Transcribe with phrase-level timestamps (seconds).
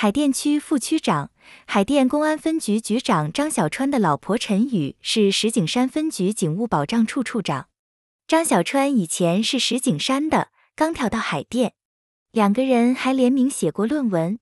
[0.00, 1.32] 海淀区副区长
[1.66, 7.66] 海淀公安分局局长张小川的老婆陈宇是石景山分局警务保障处处长。
[8.28, 11.72] 张小川以前是石景山的刚调到海淀。
[12.30, 14.38] 两个人还联名写过论文